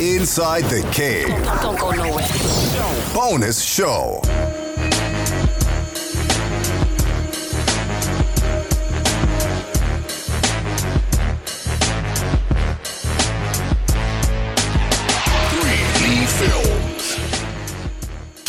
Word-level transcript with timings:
Inside 0.00 0.62
the 0.66 0.88
Cave. 0.92 1.26
Don't, 1.26 1.60
don't 1.60 1.80
go 1.80 1.90
nowhere. 1.90 2.24
Bonus 3.12 3.60
show. 3.60 4.20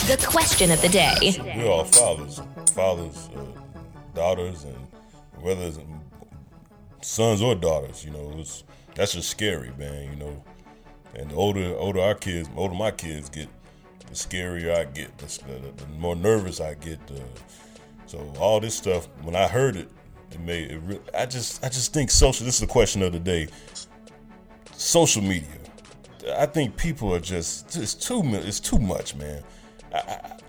The 0.06 0.24
question 0.28 0.70
of 0.70 0.80
the 0.84 0.90
day. 0.90 1.16
We're 1.56 1.68
all 1.68 1.86
fathers, 1.86 2.42
fathers, 2.76 3.30
uh, 3.36 3.44
daughters, 4.14 4.66
and 4.66 4.76
whether 5.42 5.64
it's 5.64 5.80
sons 7.02 7.42
or 7.42 7.56
daughters, 7.56 8.06
you 8.06 8.12
know, 8.12 8.36
it's, 8.38 8.64
that's 8.94 9.14
just 9.14 9.30
scary, 9.30 9.72
man. 9.80 10.12
You 10.12 10.16
know, 10.16 10.44
and 11.16 11.32
the 11.32 11.36
older, 11.36 11.76
older 11.78 12.00
our 12.00 12.16
kids, 12.16 12.50
older 12.56 12.76
my 12.76 12.92
kids 12.92 13.30
get, 13.30 13.48
the 14.00 14.16
scarier 14.16 14.76
I 14.76 14.86
get, 14.86 15.18
the, 15.18 15.26
the, 15.26 15.84
the 15.84 15.92
more 15.98 16.16
nervous 16.16 16.60
I 16.60 16.74
get. 16.76 17.00
Uh, 17.10 17.20
so 18.06 18.34
all 18.40 18.60
this 18.60 18.76
stuff, 18.76 19.08
when 19.22 19.36
I 19.36 19.48
heard 19.48 19.76
it, 19.76 19.90
it 20.32 20.40
made 20.40 20.72
it. 20.72 20.80
Re- 20.80 21.00
I 21.18 21.26
just, 21.26 21.64
I 21.64 21.70
just 21.70 21.94
think 21.94 22.12
social. 22.12 22.46
This 22.46 22.56
is 22.56 22.62
the 22.62 22.68
question 22.68 23.02
of 23.04 23.14
the 23.14 23.20
day. 23.20 23.48
Social 24.74 25.22
media. 25.22 25.48
I 26.38 26.46
think 26.46 26.78
people 26.78 27.14
are 27.14 27.20
just, 27.20 27.76
it's 27.76 27.94
too, 27.94 28.22
it's 28.26 28.60
too 28.60 28.80
much, 28.80 29.16
man. 29.16 29.44
I, 29.94 29.98
I, 29.98 30.40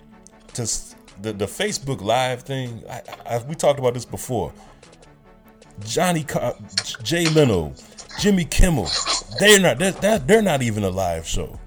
the 1.23 1.33
the 1.33 1.47
Facebook 1.47 2.01
Live 2.01 2.43
thing. 2.43 2.83
I, 3.27 3.43
we 3.47 3.55
talked 3.55 3.79
about 3.79 3.95
this 3.95 4.05
before. 4.05 4.53
Johnny, 5.85 6.25
Car- 6.25 6.57
Jay 7.03 7.27
Leno, 7.27 7.75
Jimmy 8.21 8.45
Kimmel, 8.45 8.87
they're 9.39 9.59
not 9.59 9.79
they're, 9.79 10.19
they're 10.19 10.43
not 10.43 10.61
even 10.61 10.85
a 10.85 10.91
live 10.91 11.27
show. 11.27 11.59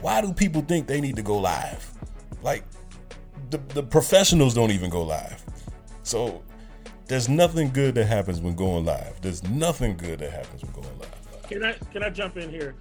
Why 0.00 0.20
do 0.20 0.32
people 0.32 0.60
think 0.62 0.88
they 0.88 1.00
need 1.00 1.14
to 1.14 1.22
go 1.22 1.38
live? 1.38 1.88
Like 2.42 2.64
the 3.50 3.58
the 3.68 3.84
professionals 3.84 4.52
don't 4.52 4.72
even 4.72 4.90
go 4.90 5.02
live. 5.04 5.44
So 6.02 6.42
there's 7.06 7.28
nothing 7.28 7.70
good 7.70 7.94
that 7.94 8.06
happens 8.06 8.40
when 8.40 8.56
going 8.56 8.84
live. 8.84 9.20
There's 9.20 9.44
nothing 9.44 9.96
good 9.96 10.18
that 10.18 10.32
happens 10.32 10.64
when 10.64 10.72
going 10.72 10.98
live. 10.98 11.48
Can 11.48 11.64
I 11.64 11.74
can 11.92 12.02
I 12.02 12.10
jump 12.10 12.36
in 12.36 12.50
here? 12.50 12.74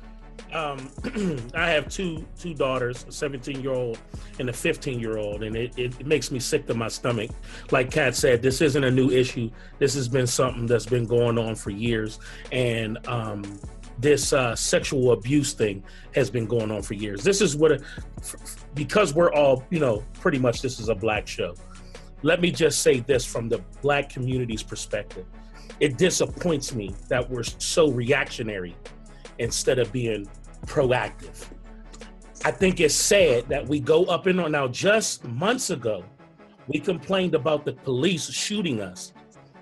Um, 0.53 0.91
I 1.55 1.69
have 1.69 1.89
two 1.89 2.25
two 2.37 2.53
daughters, 2.53 3.05
a 3.07 3.11
17 3.11 3.61
year 3.61 3.71
old 3.71 3.99
and 4.39 4.49
a 4.49 4.53
15 4.53 4.99
year 4.99 5.17
old, 5.17 5.43
and 5.43 5.55
it, 5.55 5.77
it, 5.77 6.05
makes 6.05 6.31
me 6.31 6.39
sick 6.39 6.67
to 6.67 6.73
my 6.73 6.87
stomach. 6.87 7.31
Like 7.71 7.91
Kat 7.91 8.15
said, 8.15 8.41
this 8.41 8.61
isn't 8.61 8.83
a 8.83 8.91
new 8.91 9.09
issue. 9.09 9.49
This 9.79 9.93
has 9.95 10.07
been 10.07 10.27
something 10.27 10.65
that's 10.65 10.85
been 10.85 11.05
going 11.05 11.37
on 11.37 11.55
for 11.55 11.69
years, 11.69 12.19
and 12.51 13.05
um, 13.07 13.59
this 14.01 14.33
uh, 14.33 14.55
sexual 14.55 15.11
abuse 15.11 15.53
thing 15.53 15.83
has 16.15 16.29
been 16.29 16.45
going 16.45 16.71
on 16.71 16.81
for 16.81 16.95
years. 16.95 17.23
This 17.23 17.39
is 17.39 17.55
what, 17.55 17.71
a, 17.73 17.79
because 18.73 19.13
we're 19.13 19.31
all, 19.31 19.63
you 19.69 19.79
know, 19.79 20.03
pretty 20.19 20.39
much 20.39 20.61
this 20.61 20.79
is 20.79 20.89
a 20.89 20.95
black 20.95 21.27
show. 21.27 21.55
Let 22.23 22.41
me 22.41 22.51
just 22.51 22.81
say 22.81 22.99
this 22.99 23.25
from 23.25 23.47
the 23.49 23.59
black 23.81 24.09
community's 24.09 24.63
perspective. 24.63 25.25
It 25.79 25.97
disappoints 25.97 26.73
me 26.73 26.93
that 27.09 27.27
we're 27.27 27.43
so 27.43 27.89
reactionary 27.91 28.75
instead 29.39 29.79
of 29.79 29.91
being 29.91 30.27
proactive. 30.65 31.47
I 32.43 32.51
think 32.51 32.79
it's 32.79 32.95
sad 32.95 33.47
that 33.49 33.67
we 33.67 33.79
go 33.79 34.05
up 34.05 34.25
and 34.25 34.39
on. 34.39 34.51
Now, 34.51 34.67
just 34.67 35.23
months 35.25 35.69
ago, 35.69 36.03
we 36.67 36.79
complained 36.79 37.35
about 37.35 37.65
the 37.65 37.73
police 37.73 38.29
shooting 38.31 38.81
us 38.81 39.13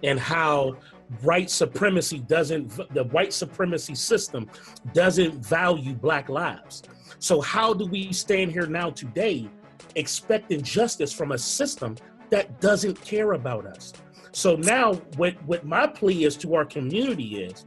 and 0.04 0.20
how 0.20 0.78
white 1.22 1.50
supremacy 1.50 2.20
doesn't, 2.20 2.70
the 2.94 3.04
white 3.06 3.34
supremacy 3.34 3.96
system 3.96 4.50
doesn't 4.94 5.46
value 5.46 5.94
black 5.94 6.30
lives. 6.30 6.84
So, 7.20 7.42
how 7.42 7.74
do 7.74 7.86
we 7.86 8.14
stand 8.14 8.52
here 8.52 8.68
now 8.68 8.92
today 8.92 9.50
expecting 9.96 10.62
justice 10.62 11.12
from 11.12 11.34
a 11.34 11.38
system 11.38 11.98
that 12.30 12.62
doesn't 12.62 13.02
care 13.02 13.34
about 13.34 13.66
us? 13.66 13.92
So, 14.32 14.56
now 14.56 14.94
what, 15.18 15.34
what 15.44 15.66
my 15.66 15.86
plea 15.88 16.24
is 16.24 16.38
to 16.38 16.56
our 16.56 16.64
community 16.64 17.44
is 17.44 17.66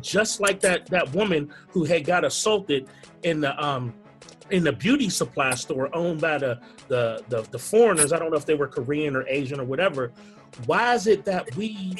just 0.00 0.40
like 0.40 0.60
that 0.60 0.86
that 0.86 1.12
woman 1.12 1.52
who 1.68 1.84
had 1.84 2.04
got 2.04 2.24
assaulted 2.24 2.88
in 3.22 3.40
the 3.40 3.64
um 3.64 3.94
in 4.50 4.64
the 4.64 4.72
beauty 4.72 5.10
supply 5.10 5.54
store 5.54 5.94
owned 5.94 6.20
by 6.20 6.38
the, 6.38 6.58
the 6.88 7.22
the 7.28 7.42
the, 7.50 7.58
foreigners. 7.58 8.12
I 8.12 8.18
don't 8.18 8.30
know 8.30 8.36
if 8.36 8.46
they 8.46 8.54
were 8.54 8.68
Korean 8.68 9.16
or 9.16 9.26
Asian 9.28 9.60
or 9.60 9.64
whatever. 9.64 10.12
Why 10.66 10.94
is 10.94 11.06
it 11.06 11.24
that 11.26 11.54
we 11.56 11.96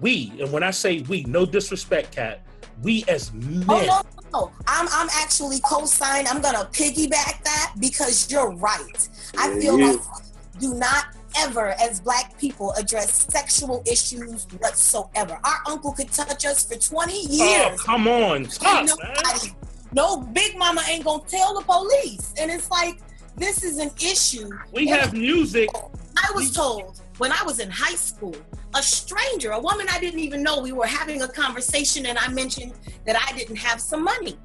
we 0.00 0.32
and 0.40 0.50
when 0.52 0.62
I 0.62 0.70
say 0.70 1.00
we, 1.02 1.24
no 1.24 1.44
disrespect, 1.44 2.14
Kat, 2.14 2.40
we 2.82 3.04
as 3.08 3.32
men. 3.32 3.64
Oh, 3.68 3.84
no, 3.84 4.02
no, 4.32 4.52
I'm 4.66 4.88
I'm 4.90 5.08
actually 5.12 5.60
co-sign. 5.60 6.26
I'm 6.26 6.40
gonna 6.40 6.68
piggyback 6.72 7.42
that 7.44 7.74
because 7.78 8.30
you're 8.30 8.50
right. 8.56 9.08
I 9.38 9.58
feel 9.60 9.78
like 9.78 10.00
do 10.58 10.74
not 10.74 11.06
ever, 11.36 11.74
as 11.80 12.00
black 12.00 12.38
people, 12.38 12.72
address 12.72 13.26
sexual 13.30 13.82
issues 13.86 14.46
whatsoever. 14.58 15.38
Our 15.44 15.58
uncle 15.66 15.92
could 15.92 16.10
touch 16.10 16.44
us 16.44 16.64
for 16.64 16.76
20 16.76 17.20
years. 17.26 17.72
Oh, 17.72 17.76
come 17.84 18.08
on. 18.08 18.44
Tough, 18.44 18.88
nobody, 18.88 19.54
no 19.92 20.20
big 20.20 20.56
mama 20.56 20.82
ain't 20.88 21.04
gonna 21.04 21.22
tell 21.26 21.58
the 21.58 21.64
police. 21.64 22.34
And 22.38 22.50
it's 22.50 22.70
like, 22.70 22.98
this 23.36 23.64
is 23.64 23.78
an 23.78 23.90
issue. 23.96 24.48
We 24.72 24.88
and 24.90 25.00
have 25.00 25.12
music. 25.12 25.68
I 26.16 26.30
was 26.34 26.52
told 26.52 27.00
when 27.18 27.32
I 27.32 27.42
was 27.44 27.58
in 27.60 27.70
high 27.70 27.96
school, 27.96 28.34
a 28.74 28.82
stranger, 28.82 29.50
a 29.52 29.60
woman 29.60 29.86
I 29.90 30.00
didn't 30.00 30.20
even 30.20 30.42
know, 30.42 30.60
we 30.60 30.72
were 30.72 30.86
having 30.86 31.22
a 31.22 31.28
conversation 31.28 32.06
and 32.06 32.18
I 32.18 32.28
mentioned 32.28 32.72
that 33.06 33.16
I 33.16 33.36
didn't 33.36 33.56
have 33.56 33.80
some 33.80 34.04
money. 34.04 34.38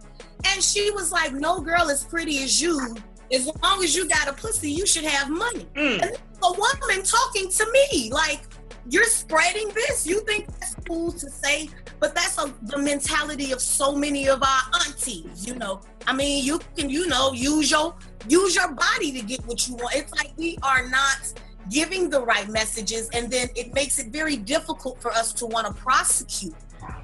And 0.46 0.64
she 0.64 0.92
was 0.92 1.12
like, 1.12 1.34
No 1.34 1.60
girl 1.60 1.90
as 1.90 2.04
pretty 2.04 2.44
as 2.44 2.62
you 2.62 2.96
as 3.32 3.50
long 3.62 3.84
as 3.84 3.96
you 3.96 4.08
got 4.08 4.28
a 4.28 4.34
pussy, 4.34 4.72
you 4.72 4.86
should 4.86 5.06
have 5.06 5.30
money. 5.30 5.68
Mm. 5.76 6.02
And 6.02 6.18
a 6.44 6.52
woman 6.52 7.04
talking 7.04 7.50
to 7.50 7.72
me 7.72 8.12
like, 8.12 8.42
you're 8.90 9.04
spreading 9.04 9.70
this. 9.70 10.08
You 10.08 10.22
think 10.22 10.48
that's 10.60 10.76
cool 10.88 11.12
to 11.12 11.30
say, 11.30 11.70
but 12.00 12.16
that's 12.16 12.38
a, 12.38 12.54
the 12.64 12.78
mentality 12.78 13.52
of 13.52 13.62
so 13.62 13.96
many 13.96 14.28
of 14.28 14.42
our 14.42 14.62
aunties. 14.86 15.46
You 15.46 15.56
know, 15.56 15.82
I 16.08 16.14
mean, 16.14 16.44
you 16.44 16.60
can, 16.76 16.90
you 16.90 17.08
know, 17.08 17.32
use 17.34 17.70
your 17.70 17.96
use 18.28 18.56
your 18.56 18.72
body 18.74 19.12
to 19.12 19.22
get 19.22 19.46
what 19.46 19.68
you 19.68 19.76
want. 19.76 19.96
It's 19.96 20.12
like 20.14 20.32
we 20.38 20.58
are 20.64 20.88
not 20.90 21.34
giving 21.70 22.10
the 22.10 22.22
right 22.22 22.50
messages, 22.50 23.10
and 23.14 23.30
then 23.30 23.50
it 23.56 23.74
makes 23.74 24.00
it 24.00 24.08
very 24.08 24.38
difficult 24.38 25.02
for 25.02 25.12
us 25.12 25.34
to 25.34 25.46
want 25.46 25.68
to 25.68 25.74
prosecute 25.74 26.56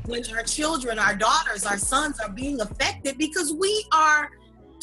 when 0.06 0.24
our 0.34 0.44
children, 0.44 0.98
our 0.98 1.16
daughters, 1.16 1.66
our 1.66 1.78
sons 1.78 2.20
are 2.20 2.30
being 2.30 2.62
affected 2.62 3.18
because 3.18 3.54
we 3.54 3.86
are 3.92 4.32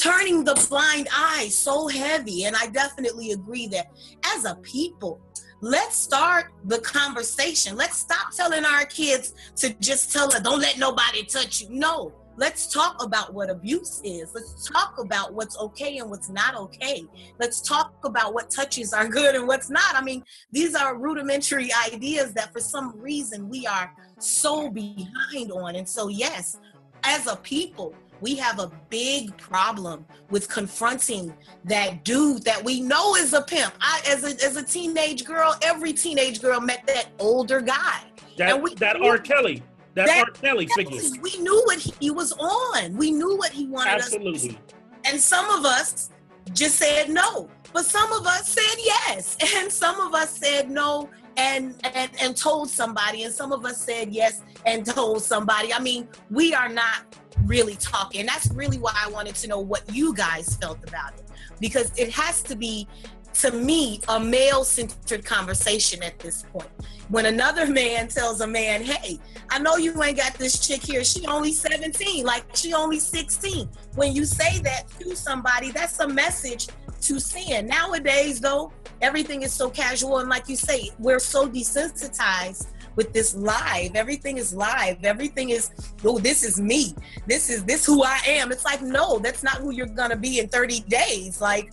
turning 0.03 0.43
the 0.43 0.55
blind 0.69 1.09
eye 1.13 1.49
so 1.49 1.87
heavy. 1.87 2.45
And 2.45 2.57
I 2.57 2.67
definitely 2.67 3.33
agree 3.33 3.69
that 3.69 3.87
as 4.35 4.45
a 4.45 4.57
people, 4.57 5.21
let's 5.61 5.97
start 5.97 6.47
the 6.65 6.81
conversation. 6.81 7.77
Let's 7.77 7.99
stop 7.99 8.35
telling 8.37 8.65
our 8.65 8.85
kids 8.87 9.35
to 9.57 9.73
just 9.75 10.13
tell 10.13 10.29
them, 10.29 10.43
don't 10.43 10.61
let 10.61 10.79
nobody 10.79 11.23
touch 11.23 11.61
you. 11.61 11.69
No, 11.71 12.13
let's 12.37 12.67
talk 12.67 13.01
about 13.01 13.33
what 13.33 13.49
abuse 13.49 14.01
is. 14.03 14.35
Let's 14.35 14.69
talk 14.69 14.99
about 14.99 15.35
what's 15.35 15.57
okay 15.59 15.99
and 15.99 16.11
what's 16.11 16.29
not 16.29 16.57
okay. 16.57 17.05
Let's 17.39 17.61
talk 17.61 17.95
about 18.05 18.35
what 18.35 18.51
touches 18.51 18.93
are 18.93 19.07
good 19.07 19.37
and 19.37 19.47
what's 19.47 19.71
not. 19.71 19.95
I 19.95 20.03
mean, 20.03 20.25
these 20.51 20.75
are 20.75 20.99
rudimentary 20.99 21.71
ideas 21.93 22.33
that 22.35 22.53
for 22.53 22.61
some 22.61 22.99
reason 22.99 23.49
we 23.49 23.69
are 23.69 23.93
so 24.19 24.69
behind 24.69 25.53
on. 25.53 25.77
And 25.77 25.89
so, 25.89 26.09
yes, 26.09 26.59
as 27.05 27.29
a 27.29 27.37
people, 27.37 27.95
we 28.23 28.37
have 28.37 28.61
a 28.61 28.71
big 28.89 29.37
problem 29.37 30.07
with 30.31 30.49
confronting 30.49 31.35
that 31.65 32.05
dude 32.05 32.45
that 32.45 32.65
we 32.65 32.81
know 32.81 33.17
is 33.17 33.35
a 33.35 33.43
pimp. 33.43 33.75
I, 33.81 34.01
as 34.09 34.23
a, 34.23 34.45
as 34.45 34.57
a 34.57 34.63
teenage 34.63 35.25
girl, 35.25 35.57
every 35.61 35.93
teenage 35.93 36.41
girl 36.41 36.61
met 36.61 36.87
that 36.87 37.09
older 37.19 37.61
guy. 37.61 38.05
That, 38.39 38.63
we, 38.63 38.75
that 38.77 39.03
R. 39.03 39.19
Kelly. 39.19 39.63
That, 39.95 40.07
that 40.07 40.29
R. 40.29 40.31
Kelly 40.31 40.69
figure. 40.69 41.01
We 41.21 41.37
knew 41.39 41.63
what 41.65 41.81
he 41.81 42.11
was 42.13 42.33
on. 42.35 42.97
We 42.97 43.11
knew 43.11 43.37
what 43.37 43.51
he 43.51 43.67
wanted 43.67 43.95
Absolutely. 43.95 44.51
us 44.51 44.57
And 45.05 45.21
some 45.21 45.51
of 45.51 45.67
us 45.67 46.11
just 46.53 46.77
said 46.77 47.11
no. 47.11 47.51
But 47.73 47.87
some 47.87 48.13
of 48.13 48.25
us 48.25 48.49
said 48.49 48.79
yes. 48.79 49.37
And 49.57 49.71
some 49.71 50.01
of 50.01 50.15
us 50.15 50.39
said 50.39 50.71
no 50.71 51.11
and 51.37 51.75
and 51.95 52.11
and 52.21 52.37
told 52.37 52.69
somebody 52.69 53.25
and 53.25 53.33
some 53.33 53.53
of 53.53 53.65
us 53.65 53.81
said 53.81 54.13
yes 54.13 54.43
and 54.67 54.85
told 54.85 55.23
somebody. 55.23 55.73
I 55.73 55.79
mean 55.81 56.09
we 56.31 56.55
are 56.55 56.69
not 56.69 57.05
really 57.45 57.77
talking. 57.77 58.27
That's 58.27 58.51
really 58.53 58.79
why 58.79 58.93
i 58.97 59.09
wanted 59.11 59.35
to 59.37 59.49
know 59.49 59.59
what 59.61 59.83
you 59.93 60.15
guys 60.15 60.57
felt 60.57 60.79
about 60.87 61.15
it 61.15 61.25
because 61.61 61.93
it 61.97 62.11
has 62.11 62.43
to 62.45 62.57
be 62.57 62.87
to 63.35 63.51
me 63.51 64.01
a 64.09 64.21
male 64.21 64.63
centered 64.63 65.25
conversation 65.25 66.03
at 66.03 66.19
this 66.19 66.45
point. 66.53 66.69
When 67.09 67.27
another 67.27 67.67
man 67.67 68.09
tells 68.09 68.41
a 68.41 68.47
man 68.47 68.83
hey 68.83 69.19
i 69.51 69.59
know 69.59 69.77
you 69.77 70.01
ain't 70.03 70.19
got 70.19 70.35
this 70.35 70.67
chick 70.67 70.83
here. 70.83 71.05
She 71.05 71.27
only 71.27 71.53
17 71.53 72.25
like 72.25 72.45
she 72.55 72.75
only 72.75 72.99
16 72.99 73.69
when 73.95 74.13
you 74.15 74.25
say 74.25 74.59
that 74.61 74.89
to 75.01 75.17
somebody 75.17 75.71
that's 75.71 75.99
a 76.01 76.09
message 76.09 76.69
to 77.03 77.21
sin 77.21 77.67
nowadays 77.67 78.41
though 78.41 78.73
everything 79.01 79.43
is 79.43 79.53
so 79.53 79.69
casual 79.69 80.19
and 80.19 80.29
like 80.29 80.49
you 80.49 80.57
say 80.57 80.91
we're 80.99 81.19
so 81.19 81.49
desensitized 81.49 82.69
with 82.97 83.13
this 83.13 83.35
live. 83.35 83.93
Everything 83.95 84.39
is 84.39 84.55
live. 84.55 85.05
Everything 85.05 85.51
is, 85.51 85.71
oh, 86.05 86.19
this 86.19 86.43
is 86.45 86.61
me. 86.61 86.95
This 87.27 87.51
is 87.51 87.65
this 87.65 87.85
who 87.85 88.03
I 88.03 88.21
am. 88.27 88.53
It's 88.53 88.65
like, 88.65 88.83
no, 88.83 89.19
that's 89.19 89.43
not 89.43 89.57
who 89.57 89.73
you're 89.73 89.87
gonna 89.87 90.17
be 90.17 90.39
in 90.39 90.49
30 90.49 90.81
days. 90.81 91.41
Like 91.41 91.73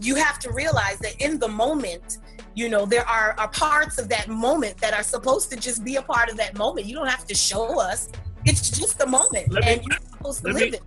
you 0.00 0.14
have 0.16 0.38
to 0.40 0.52
realize 0.52 0.98
that 1.00 1.20
in 1.20 1.38
the 1.38 1.48
moment, 1.48 2.18
you 2.54 2.68
know, 2.68 2.86
there 2.86 3.06
are, 3.06 3.34
are 3.38 3.48
parts 3.48 3.98
of 3.98 4.08
that 4.08 4.28
moment 4.28 4.78
that 4.78 4.94
are 4.94 5.02
supposed 5.02 5.50
to 5.50 5.56
just 5.56 5.84
be 5.84 5.96
a 5.96 6.02
part 6.02 6.30
of 6.30 6.36
that 6.36 6.56
moment. 6.56 6.86
You 6.86 6.94
don't 6.94 7.08
have 7.08 7.26
to 7.26 7.34
show 7.34 7.80
us. 7.80 8.08
It's 8.44 8.70
just 8.70 8.98
the 8.98 9.06
moment. 9.06 9.50
Me- 9.52 9.60
and 9.64 9.82
you're 9.82 9.98
supposed 10.10 10.42
to 10.44 10.52
live 10.52 10.70
me- 10.70 10.76
it. 10.76 10.82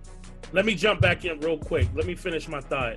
let 0.52 0.64
me 0.64 0.74
jump 0.74 1.00
back 1.00 1.24
in 1.24 1.40
real 1.40 1.58
quick. 1.58 1.88
Let 1.94 2.06
me 2.06 2.14
finish 2.14 2.48
my 2.48 2.60
thought. 2.60 2.96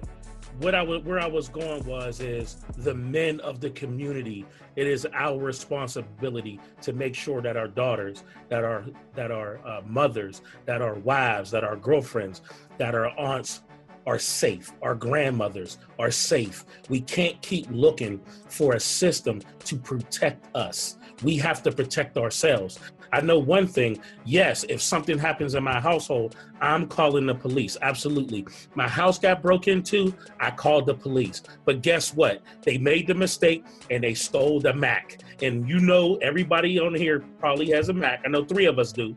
What 0.59 0.75
I 0.75 0.83
was, 0.83 1.03
where 1.03 1.19
I 1.19 1.27
was 1.27 1.49
going 1.49 1.83
was, 1.85 2.19
is 2.19 2.57
the 2.77 2.93
men 2.93 3.39
of 3.39 3.59
the 3.59 3.69
community. 3.71 4.45
It 4.75 4.85
is 4.85 5.07
our 5.13 5.39
responsibility 5.39 6.59
to 6.81 6.93
make 6.93 7.15
sure 7.15 7.41
that 7.41 7.57
our 7.57 7.67
daughters, 7.67 8.23
that 8.49 8.63
are 8.63 8.85
that 9.15 9.31
are 9.31 9.59
uh, 9.65 9.81
mothers, 9.85 10.41
that 10.65 10.81
are 10.81 10.95
wives, 10.95 11.51
that 11.51 11.63
are 11.63 11.75
girlfriends, 11.75 12.41
that 12.77 12.93
are 12.93 13.09
aunts, 13.17 13.61
are 14.05 14.19
safe. 14.19 14.71
Our 14.81 14.95
grandmothers 14.95 15.77
are 15.99 16.11
safe. 16.11 16.65
We 16.89 17.01
can't 17.01 17.41
keep 17.41 17.67
looking 17.69 18.21
for 18.47 18.73
a 18.73 18.79
system 18.79 19.41
to 19.65 19.75
protect 19.75 20.55
us. 20.55 20.97
We 21.23 21.37
have 21.37 21.61
to 21.63 21.71
protect 21.71 22.17
ourselves. 22.17 22.79
I 23.13 23.19
know 23.19 23.39
one 23.39 23.67
thing. 23.67 23.99
Yes, 24.23 24.63
if 24.69 24.81
something 24.81 25.17
happens 25.17 25.53
in 25.55 25.63
my 25.63 25.79
household, 25.79 26.37
I'm 26.61 26.87
calling 26.87 27.25
the 27.25 27.35
police. 27.35 27.77
Absolutely. 27.81 28.47
My 28.73 28.87
house 28.87 29.19
got 29.19 29.41
broke 29.41 29.67
into, 29.67 30.15
I 30.39 30.51
called 30.51 30.85
the 30.85 30.93
police. 30.93 31.41
But 31.65 31.81
guess 31.81 32.13
what? 32.13 32.41
They 32.63 32.77
made 32.77 33.07
the 33.07 33.13
mistake 33.13 33.65
and 33.89 34.03
they 34.03 34.13
stole 34.13 34.61
the 34.61 34.73
Mac. 34.73 35.19
And 35.41 35.67
you 35.67 35.79
know, 35.79 36.15
everybody 36.17 36.79
on 36.79 36.95
here 36.95 37.25
probably 37.39 37.69
has 37.71 37.89
a 37.89 37.93
Mac. 37.93 38.21
I 38.25 38.29
know 38.29 38.45
three 38.45 38.65
of 38.65 38.79
us 38.79 38.93
do. 38.93 39.15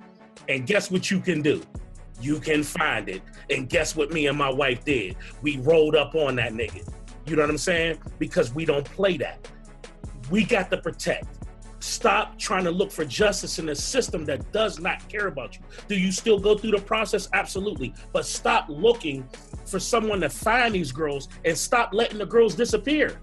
And 0.49 0.67
guess 0.67 0.91
what 0.91 1.11
you 1.11 1.21
can 1.21 1.41
do? 1.41 1.63
You 2.21 2.39
can 2.39 2.63
find 2.63 3.09
it. 3.09 3.23
And 3.51 3.69
guess 3.69 3.97
what 3.97 4.13
me 4.13 4.27
and 4.27 4.39
my 4.39 4.51
wife 4.51 4.85
did? 4.85 5.17
We 5.43 5.59
rolled 5.59 5.97
up 5.97 6.15
on 6.15 6.37
that 6.37 6.53
nigga. 6.53 6.89
You 7.27 7.37
know 7.37 7.43
what 7.43 7.51
I'm 7.51 7.59
saying? 7.59 7.99
Because 8.19 8.55
we 8.55 8.65
don't 8.65 8.85
play 8.85 9.17
that. 9.19 9.49
We 10.31 10.45
got 10.45 10.71
to 10.71 10.79
protect. 10.79 11.27
Stop 11.81 12.39
trying 12.39 12.65
to 12.65 12.71
look 12.71 12.91
for 12.91 13.05
justice 13.05 13.59
in 13.59 13.69
a 13.69 13.75
system 13.75 14.25
that 14.25 14.51
does 14.53 14.79
not 14.79 15.07
care 15.09 15.27
about 15.27 15.57
you. 15.57 15.63
Do 15.87 15.97
you 15.97 16.13
still 16.13 16.39
go 16.39 16.57
through 16.57 16.71
the 16.71 16.81
process? 16.81 17.29
Absolutely. 17.35 17.95
But 18.13 18.25
stop 18.25 18.67
looking 18.69 19.29
for 19.67 19.79
someone 19.79 20.21
to 20.23 20.31
find 20.31 20.75
these 20.75 20.93
girls 20.93 21.29
and 21.45 21.57
stop 21.57 21.93
letting 21.93 22.19
the 22.19 22.27
girls 22.27 22.55
disappear. 22.55 23.21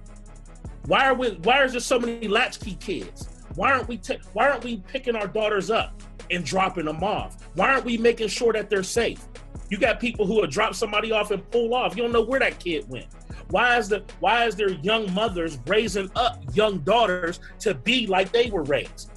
Why 0.86 1.08
are 1.08 1.14
we 1.14 1.30
why 1.44 1.64
is 1.64 1.72
there 1.72 1.82
so 1.82 2.00
many 2.00 2.28
latchkey 2.28 2.76
kids? 2.76 3.30
Why 3.56 3.72
aren't 3.72 3.88
we 3.88 3.98
ta- 3.98 4.22
why 4.34 4.50
aren't 4.50 4.64
we 4.64 4.78
picking 4.88 5.16
our 5.16 5.28
daughters 5.28 5.70
up 5.70 6.02
and 6.32 6.44
dropping 6.46 6.86
them 6.86 7.04
off? 7.04 7.38
Why 7.56 7.72
aren't 7.72 7.86
we 7.86 7.98
making 7.98 8.30
sure 8.30 8.54
that 8.54 8.70
they're 8.70 8.84
safe? 8.84 9.24
You 9.70 9.78
got 9.78 10.00
people 10.00 10.26
who 10.26 10.36
will 10.36 10.48
drop 10.48 10.76
somebody 10.76 11.12
off 11.12 11.32
and 11.32 11.50
pull 11.50 11.74
off. 11.74 11.96
You 11.96 12.04
don't 12.04 12.12
know 12.12 12.24
where 12.24 12.40
that 12.40 12.60
kid 12.60 12.90
went. 12.90 13.08
Why 13.50 13.78
is 13.78 13.90
the 13.90 14.04
why 14.20 14.46
is 14.46 14.56
there 14.56 14.70
young 14.70 15.14
mothers 15.14 15.58
raising 15.66 16.10
up 16.16 16.42
young 16.54 16.80
daughters 16.80 17.40
to 17.60 17.74
be 17.74 18.08
like 18.08 18.32
they 18.32 18.50
were 18.50 18.64
raised? 18.64 19.12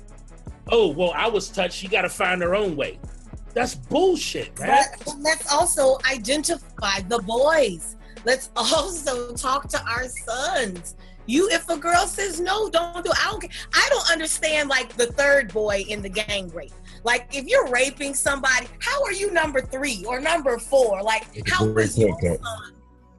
Oh 0.71 0.89
well, 0.89 1.13
I 1.15 1.29
was 1.29 1.49
touched. 1.49 1.75
She 1.75 1.89
got 1.89 2.03
to 2.03 2.09
find 2.09 2.43
her 2.43 2.55
own 2.55 2.77
way. 2.77 2.99
That's 3.53 3.75
bullshit, 3.75 4.59
man. 4.59 4.85
Let's 5.21 5.53
also 5.53 5.99
identify 6.11 7.01
the 7.09 7.21
boys. 7.21 7.97
Let's 8.25 8.51
also 8.57 9.35
talk 9.35 9.69
to 9.69 9.83
our 9.85 10.09
sons. 10.09 10.97
You, 11.27 11.49
if 11.51 11.69
a 11.71 11.77
girl 11.79 12.07
says 12.07 12.41
no, 12.41 12.69
don't 12.69 13.05
do. 13.05 13.11
I 13.13 13.31
don't. 13.31 13.47
I 13.73 13.89
don't 13.91 14.11
understand 14.11 14.69
like 14.69 14.95
the 14.97 15.07
third 15.07 15.53
boy 15.53 15.85
in 15.89 16.03
the 16.03 16.09
gang 16.09 16.49
rape. 16.49 16.73
Like 17.05 17.35
if 17.35 17.47
you're 17.47 17.69
raping 17.69 18.15
somebody, 18.15 18.67
how 18.81 19.03
are 19.05 19.13
you 19.13 19.31
number 19.31 19.61
three 19.61 20.05
or 20.07 20.21
number 20.21 20.59
four? 20.59 21.03
Like 21.03 21.33
That's 21.35 21.53
a 21.53 21.55
how 21.55 21.67
great 21.67 21.97
your 21.97 22.19
son? 22.21 22.39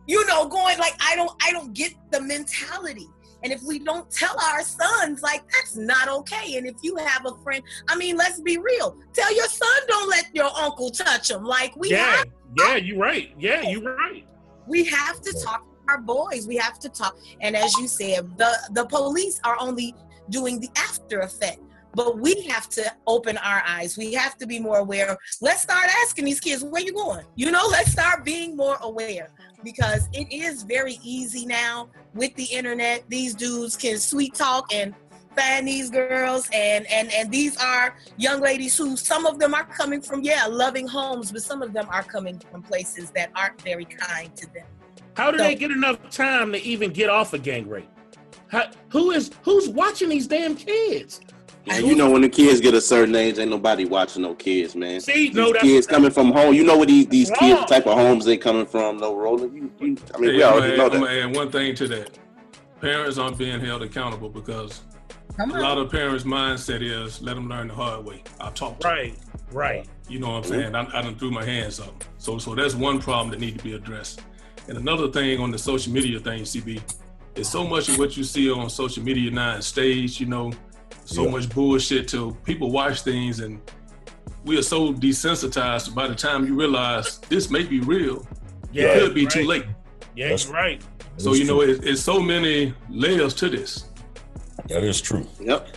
You 0.08 0.26
know, 0.28 0.48
going 0.48 0.78
like 0.78 0.96
I 1.00 1.16
don't. 1.16 1.32
I 1.44 1.52
don't 1.52 1.74
get 1.74 1.94
the 2.12 2.22
mentality. 2.22 3.08
And 3.44 3.54
if 3.54 3.62
we 3.62 3.78
don't 3.78 4.10
tell 4.10 4.36
our 4.40 4.64
sons, 4.64 5.22
like 5.22 5.44
that's 5.52 5.76
not 5.76 6.08
okay. 6.10 6.58
And 6.58 6.66
if 6.66 6.78
you 6.82 6.96
have 6.96 7.28
a 7.28 7.36
friend, 7.44 7.64
I 7.88 7.96
mean, 7.96 8.18
let's 8.18 8.42
be 8.42 8.58
real. 8.58 8.98
Tell 9.14 9.36
your 9.36 9.48
son, 9.48 9.70
don't 9.88 10.10
let 10.10 10.28
your 10.34 10.50
uncle 10.58 10.90
touch 10.90 11.30
him. 11.30 11.44
Like 11.44 11.76
we 11.76 11.92
yeah, 11.92 12.18
have 12.18 12.26
yeah, 12.58 12.76
you're 12.78 12.98
right. 12.98 13.34
Yeah, 13.38 13.62
you're 13.62 13.96
right. 13.96 14.26
we 14.68 14.84
have 14.86 15.22
to 15.22 15.34
talk 15.44 15.62
to 15.62 15.78
our 15.90 16.00
boys. 16.00 16.48
We 16.48 16.56
have 16.58 16.80
to 16.80 16.90
talk. 16.90 17.18
And 17.42 17.56
as 17.56 17.78
you 17.78 17.88
said, 17.88 18.36
the 18.38 18.52
the 18.72 18.86
police 18.86 19.40
are 19.44 19.58
only 19.60 19.94
doing 20.30 20.60
the 20.60 20.70
after 20.76 21.20
effect. 21.20 21.60
But 21.96 22.20
we 22.20 22.42
have 22.50 22.68
to 22.70 22.84
open 23.08 23.38
our 23.38 23.64
eyes. 23.66 23.98
We 23.98 24.14
have 24.14 24.38
to 24.38 24.46
be 24.46 24.60
more 24.60 24.78
aware. 24.80 25.18
Let's 25.42 25.62
start 25.62 25.88
asking 26.04 26.26
these 26.26 26.40
kids, 26.42 26.64
where 26.64 26.82
you 26.82 26.94
going? 26.94 27.26
You 27.36 27.52
know, 27.52 27.66
let's 27.72 27.92
start 27.92 28.26
being 28.26 28.56
more 28.56 28.78
aware 28.82 29.30
because 29.64 30.10
it 30.14 30.32
is 30.32 30.64
very 30.64 31.00
easy 31.02 31.46
now 31.46 31.90
with 32.14 32.36
the 32.36 32.44
internet. 32.44 33.06
These 33.10 33.34
dudes 33.36 33.78
can 33.78 33.98
sweet 33.98 34.34
talk 34.36 34.74
and 34.74 34.94
find 35.36 35.68
these 35.68 35.90
girls 35.90 36.48
and 36.54 36.90
and 36.90 37.12
and 37.12 37.30
these 37.30 37.58
are 37.58 37.98
young 38.16 38.40
ladies 38.40 38.78
who 38.78 38.96
some 38.96 39.26
of 39.26 39.38
them 39.38 39.54
are 39.54 39.66
coming 39.66 40.00
from 40.02 40.24
yeah 40.24 40.46
loving 40.46 40.88
homes 40.88 41.30
but 41.30 41.42
some 41.42 41.62
of 41.62 41.74
them 41.74 41.86
are 41.90 42.04
coming 42.04 42.40
from 42.50 42.64
places 42.64 43.12
that 43.12 43.32
aren't 43.36 43.60
very 43.62 43.84
kind 43.84 44.34
to 44.34 44.46
them 44.54 44.66
How 45.18 45.32
do 45.32 45.38
So- 45.38 45.44
they 45.44 45.56
get 45.56 45.72
enough 45.72 45.98
time 46.10 46.54
to 46.54 46.62
even 46.64 46.92
get 46.94 47.10
off 47.10 47.34
a 47.34 47.38
gang 47.38 47.68
rape? 47.68 47.90
How, 48.48 48.70
who 48.90 49.12
is 49.12 49.30
who's 49.42 49.68
watching 49.68 50.08
these 50.08 50.26
damn 50.26 50.56
kids? 50.56 51.20
And 51.68 51.86
you 51.88 51.96
know 51.96 52.10
when 52.12 52.22
the 52.22 52.30
kids 52.30 52.62
get 52.62 52.74
a 52.74 52.82
certain 52.82 53.16
age, 53.16 53.40
ain't 53.40 53.50
nobody 53.50 53.86
watching 53.86 54.22
no 54.22 54.36
kids, 54.36 54.76
man. 54.76 55.02
See, 55.02 55.28
These 55.28 55.36
no, 55.36 55.52
that's 55.52 55.64
kids 55.64 55.88
coming 55.88 56.12
from 56.12 56.32
home. 56.32 56.54
You 56.54 56.64
know 56.64 56.78
what 56.78 56.88
these 56.88 57.08
these 57.08 57.30
Wrong. 57.32 57.40
kids 57.40 57.66
type 57.66 57.88
of 57.88 57.98
homes 57.98 58.26
they 58.26 58.38
coming 58.38 58.66
from? 58.66 58.98
No 58.98 59.16
rolling. 59.16 59.54
You, 59.56 59.72
you, 59.80 59.98
I 60.14 60.18
mean, 60.20 60.30
Hey, 60.32 60.36
we 60.38 60.44
I'm 60.44 60.54
already 60.54 60.78
know 60.78 60.90
gonna 60.90 61.06
that. 61.08 61.24
add 61.30 61.36
one 61.36 61.52
thing 61.52 61.76
to 61.76 61.88
that. 61.88 62.20
Parents 62.82 63.18
aren't 63.18 63.38
being 63.38 63.60
held 63.60 63.82
accountable 63.82 64.30
because 64.30 64.82
a 65.40 65.46
lot 65.48 65.78
of 65.78 65.90
parents' 65.92 66.24
mindset 66.24 66.82
is 66.82 67.22
let 67.22 67.34
them 67.36 67.50
learn 67.50 67.68
the 67.70 67.74
hard 67.74 68.06
way. 68.06 68.24
I'll 68.40 68.52
talk 68.52 68.80
to 68.80 68.88
'em. 68.88 68.94
right, 68.94 69.16
right. 69.52 69.88
You 70.08 70.20
know 70.20 70.30
what 70.34 70.38
I'm 70.38 70.44
saying? 70.44 70.76
I, 70.76 70.82
I 70.94 71.02
done 71.02 71.16
threw 71.18 71.32
my 71.32 71.44
hands 71.44 71.80
up. 71.80 72.04
So 72.20 72.38
so 72.38 72.54
that's 72.54 72.76
one 72.76 73.00
problem 73.00 73.32
that 73.32 73.40
need 73.40 73.58
to 73.58 73.64
be 73.64 73.74
addressed. 73.74 74.22
And 74.68 74.78
another 74.78 75.10
thing 75.10 75.40
on 75.40 75.52
the 75.52 75.58
social 75.58 75.92
media 75.94 76.20
thing, 76.20 76.44
CB, 76.44 76.82
is 77.36 77.50
so 77.50 77.66
much 77.68 77.90
of 77.90 77.98
what 77.98 78.16
you 78.18 78.24
see 78.24 78.50
on 78.52 78.70
social 78.70 79.04
media 79.04 79.30
now 79.32 79.56
is 79.58 79.66
staged, 79.68 80.20
you 80.20 80.26
know, 80.26 80.52
so 81.06 81.24
Yeah. 81.26 81.32
much 81.32 81.50
bullshit 81.50 82.08
till 82.08 82.34
people 82.44 82.72
watch 82.72 83.02
things 83.02 83.40
and 83.40 83.60
we 84.44 84.58
are 84.58 84.62
so 84.64 84.94
desensitized 84.94 85.96
by 85.96 86.08
the 86.08 86.16
time 86.16 86.46
you 86.46 86.56
realize 86.56 87.20
this 87.30 87.50
may 87.50 87.64
be 87.64 87.80
real, 87.80 88.28
Yeah, 88.72 88.86
it 88.88 89.00
could 89.00 89.14
be 89.16 89.24
right. 89.26 89.32
too 89.34 89.44
late. 89.46 89.66
Yeah, 90.16 90.26
That's- 90.26 90.48
right. 90.48 90.82
So 91.18 91.30
That's 91.30 91.40
you 91.40 91.46
know, 91.46 91.62
it, 91.62 91.84
it's 91.86 92.02
so 92.02 92.20
many 92.20 92.74
layers 92.90 93.34
to 93.36 93.50
this. 93.50 93.86
that 94.68 94.84
is 94.84 95.00
true. 95.00 95.26
Yep. 95.40 95.68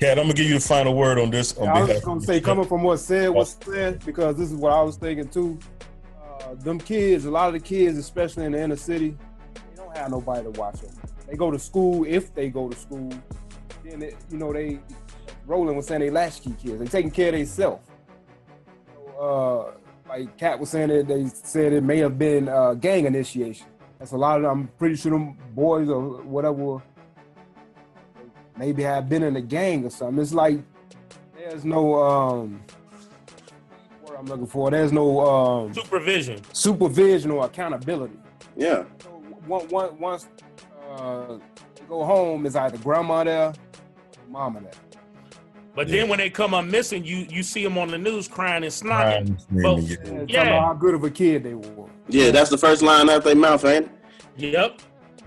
Kat, 0.00 0.16
I'm 0.18 0.24
gonna 0.24 0.34
give 0.34 0.46
you 0.46 0.54
the 0.54 0.60
final 0.60 0.94
word 0.94 1.18
on 1.18 1.30
this. 1.30 1.56
On 1.58 1.66
I 1.68 1.80
was 1.80 1.88
behalf 1.88 2.02
gonna 2.04 2.20
say, 2.20 2.40
coming 2.40 2.64
from 2.64 2.82
what 2.84 2.98
said 3.00 3.30
was 3.30 3.56
said, 3.64 4.04
because 4.06 4.36
this 4.36 4.50
is 4.50 4.56
what 4.56 4.72
I 4.72 4.80
was 4.82 4.96
thinking 4.96 5.26
too. 5.28 5.58
Uh, 6.40 6.54
them 6.54 6.78
kids, 6.78 7.24
a 7.24 7.30
lot 7.30 7.48
of 7.48 7.54
the 7.54 7.60
kids, 7.60 7.98
especially 7.98 8.44
in 8.46 8.52
the 8.52 8.62
inner 8.62 8.76
city, 8.76 9.16
they 9.54 9.60
don't 9.76 9.96
have 9.96 10.10
nobody 10.10 10.44
to 10.44 10.50
watch 10.58 10.80
them. 10.80 10.92
They 11.28 11.36
go 11.36 11.50
to 11.50 11.58
school 11.58 12.04
if 12.06 12.32
they 12.34 12.48
go 12.48 12.68
to 12.68 12.76
school. 12.78 13.10
Then 13.84 14.02
it, 14.02 14.16
you 14.30 14.38
know 14.38 14.52
they, 14.52 14.80
Roland 15.46 15.76
was 15.76 15.86
saying 15.86 16.00
they 16.00 16.10
latchkey 16.10 16.54
kids. 16.62 16.78
They 16.80 16.86
taking 16.86 17.10
care 17.10 17.28
of 17.28 17.34
themselves. 17.34 17.86
So, 19.16 19.72
uh, 19.74 20.08
like 20.08 20.36
Kat 20.38 20.58
was 20.58 20.70
saying, 20.70 20.88
that 20.88 21.08
they 21.08 21.26
said 21.28 21.72
it 21.72 21.82
may 21.82 21.98
have 21.98 22.18
been 22.18 22.48
uh, 22.48 22.74
gang 22.74 23.04
initiation. 23.06 23.66
That's 23.98 24.12
a 24.12 24.16
lot 24.16 24.36
of. 24.36 24.42
them. 24.42 24.50
I'm 24.50 24.68
pretty 24.78 24.96
sure 24.96 25.12
them 25.12 25.36
boys 25.54 25.88
or 25.88 26.22
whatever 26.22 26.82
maybe 28.56 28.82
have 28.82 29.08
been 29.08 29.22
in 29.22 29.36
a 29.36 29.40
gang 29.40 29.84
or 29.84 29.90
something. 29.90 30.20
It's 30.20 30.32
like 30.34 30.58
there's 31.36 31.64
no 31.64 32.02
um 32.02 32.60
what 34.02 34.18
I'm 34.18 34.26
looking 34.26 34.46
for. 34.46 34.70
There's 34.70 34.92
no 34.92 35.20
um 35.20 35.74
Supervision. 35.74 36.42
supervision 36.52 37.30
or 37.30 37.44
accountability. 37.46 38.16
Yeah. 38.56 38.84
So 39.02 39.10
one, 39.46 39.68
one, 39.68 39.98
once 40.00 40.26
uh, 40.90 41.38
they 41.76 41.84
go 41.88 42.04
home, 42.04 42.46
it's 42.46 42.56
either 42.56 42.76
grandma 42.78 43.22
there, 43.24 43.52
or 44.34 44.46
and 44.46 44.66
that. 44.66 44.76
But 45.74 45.88
Yeah. 45.88 45.96
then 46.00 46.08
when 46.08 46.18
they 46.18 46.30
come 46.30 46.54
up 46.54 46.64
missing, 46.64 47.04
you 47.04 47.26
you 47.30 47.42
see 47.42 47.62
them 47.62 47.78
on 47.78 47.88
the 47.88 47.98
news 47.98 48.26
crying 48.26 48.64
and 48.64 48.72
snotting. 48.72 48.88
Crying, 48.90 49.38
screaming, 49.38 49.62
Well, 49.64 49.80
yeah. 50.28 50.44
Yeah. 50.44 50.60
how 50.66 50.74
good 50.74 50.94
of 50.94 51.04
a 51.04 51.10
kid 51.10 51.44
they 51.44 51.54
were. 51.54 51.86
Yeah, 52.08 52.30
that's 52.30 52.50
the 52.50 52.58
first 52.58 52.82
line 52.82 53.08
out 53.08 53.24
their 53.24 53.36
mouth, 53.36 53.64
ain't 53.64 53.86
it? 53.86 54.52
Yep. 54.52 54.80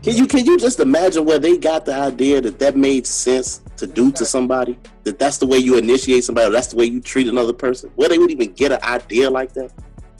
Can 0.03 0.15
you 0.15 0.25
can 0.25 0.45
you 0.45 0.57
just 0.57 0.79
imagine 0.79 1.25
where 1.25 1.37
they 1.39 1.57
got 1.57 1.85
the 1.85 1.93
idea 1.93 2.41
that 2.41 2.57
that 2.59 2.75
made 2.75 3.05
sense 3.05 3.61
to 3.77 3.85
do 3.85 4.11
to 4.13 4.25
somebody? 4.25 4.77
That 5.03 5.19
that's 5.19 5.37
the 5.37 5.45
way 5.45 5.59
you 5.59 5.77
initiate 5.77 6.23
somebody. 6.23 6.47
Or 6.47 6.51
that's 6.51 6.67
the 6.67 6.75
way 6.75 6.85
you 6.85 6.99
treat 7.01 7.27
another 7.27 7.53
person. 7.53 7.91
Where 7.95 8.09
they 8.09 8.17
would 8.17 8.31
even 8.31 8.51
get 8.53 8.71
an 8.71 8.79
idea 8.83 9.29
like 9.29 9.53
that? 9.53 9.71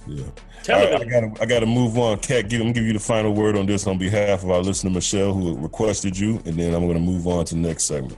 Yeah. 0.08 0.24
All 0.70 0.76
right, 0.76 1.02
I 1.02 1.06
gotta, 1.06 1.32
I 1.42 1.46
gotta 1.48 1.66
move 1.66 1.98
on. 1.98 2.20
Kat, 2.20 2.48
give, 2.48 2.62
I'm 2.62 2.68
gonna 2.68 2.74
give 2.74 2.84
you 2.86 2.94
the 2.94 3.00
final 3.00 3.34
word 3.34 3.58
on 3.58 3.66
this 3.66 3.88
on 3.88 3.98
behalf 3.98 4.44
of 4.44 4.52
our 4.52 4.60
listener 4.62 4.92
Michelle, 4.92 5.34
who 5.34 5.58
requested 5.58 6.16
you, 6.16 6.40
and 6.46 6.56
then 6.56 6.76
I'm 6.76 6.86
gonna 6.86 7.00
move 7.00 7.26
on 7.26 7.46
to 7.46 7.56
the 7.56 7.62
next 7.62 7.86
segment. 7.86 8.16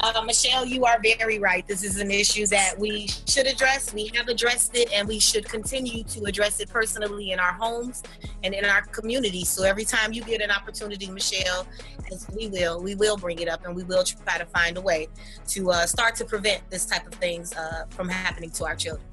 Uh, 0.00 0.22
Michelle, 0.26 0.66
you 0.66 0.84
are 0.84 1.00
very 1.00 1.38
right. 1.38 1.66
This 1.66 1.82
is 1.82 1.98
an 1.98 2.10
issue 2.10 2.46
that 2.48 2.78
we 2.78 3.08
should 3.26 3.46
address. 3.46 3.94
We 3.94 4.10
have 4.14 4.28
addressed 4.28 4.76
it, 4.76 4.92
and 4.92 5.08
we 5.08 5.18
should 5.18 5.48
continue 5.48 6.04
to 6.04 6.24
address 6.24 6.60
it 6.60 6.68
personally 6.68 7.32
in 7.32 7.40
our 7.40 7.52
homes 7.52 8.02
and 8.42 8.52
in 8.52 8.64
our 8.64 8.82
community. 8.82 9.44
So 9.44 9.64
every 9.64 9.84
time 9.84 10.12
you 10.12 10.22
get 10.22 10.42
an 10.42 10.50
opportunity, 10.50 11.10
Michelle, 11.10 11.66
as 12.12 12.26
we 12.36 12.48
will, 12.48 12.82
we 12.82 12.94
will 12.94 13.16
bring 13.16 13.38
it 13.38 13.48
up, 13.48 13.64
and 13.64 13.74
we 13.74 13.84
will 13.84 14.04
try 14.04 14.38
to 14.38 14.46
find 14.46 14.76
a 14.76 14.82
way 14.82 15.08
to 15.48 15.70
uh, 15.70 15.86
start 15.86 16.14
to 16.16 16.24
prevent 16.24 16.68
this 16.70 16.84
type 16.84 17.06
of 17.06 17.14
things 17.14 17.54
uh, 17.54 17.84
from 17.88 18.08
happening 18.08 18.50
to 18.50 18.64
our 18.66 18.76
children. 18.76 19.06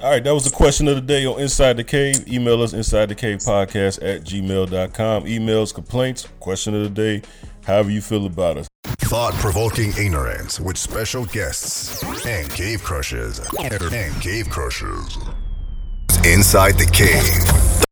All 0.00 0.10
right, 0.10 0.22
that 0.22 0.32
was 0.32 0.44
the 0.44 0.54
question 0.54 0.86
of 0.86 0.94
the 0.94 1.00
day 1.00 1.26
on 1.26 1.40
Inside 1.40 1.76
the 1.76 1.82
Cave. 1.82 2.28
Email 2.28 2.62
us 2.62 2.72
inside 2.72 3.08
the 3.08 3.16
cave 3.16 3.38
podcast 3.38 3.98
at 4.00 4.22
gmail.com. 4.22 5.24
Emails, 5.24 5.74
complaints, 5.74 6.28
question 6.38 6.72
of 6.72 6.82
the 6.82 6.88
day, 6.90 7.22
however 7.68 7.90
you 7.90 8.00
feel 8.00 8.26
about 8.26 8.56
us. 8.56 8.66
Thought 8.84 9.34
provoking 9.34 9.90
ignorance 9.96 10.58
with 10.58 10.76
special 10.76 11.24
guests 11.26 12.02
and 12.26 12.50
cave 12.50 12.82
crushes. 12.82 13.40
And 13.92 14.20
cave 14.20 14.50
crushers. 14.50 15.16
Inside 16.24 16.72
the 16.72 16.86
Cave. 16.92 17.84